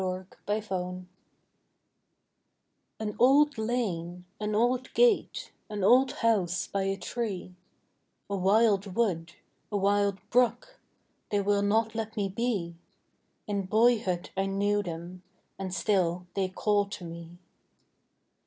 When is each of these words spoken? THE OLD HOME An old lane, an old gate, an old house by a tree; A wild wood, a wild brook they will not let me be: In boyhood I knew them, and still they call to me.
THE 0.01 0.25
OLD 0.47 0.63
HOME 0.65 1.09
An 2.99 3.15
old 3.19 3.59
lane, 3.59 4.25
an 4.39 4.55
old 4.55 4.91
gate, 4.95 5.51
an 5.69 5.83
old 5.83 6.11
house 6.25 6.65
by 6.65 6.85
a 6.85 6.97
tree; 6.97 7.53
A 8.27 8.35
wild 8.35 8.95
wood, 8.95 9.33
a 9.71 9.77
wild 9.77 10.17
brook 10.31 10.79
they 11.29 11.39
will 11.41 11.61
not 11.61 11.93
let 11.93 12.17
me 12.17 12.27
be: 12.29 12.75
In 13.45 13.67
boyhood 13.67 14.31
I 14.35 14.47
knew 14.47 14.81
them, 14.81 15.21
and 15.59 15.71
still 15.71 16.25
they 16.33 16.49
call 16.49 16.85
to 16.85 17.03
me. 17.05 17.37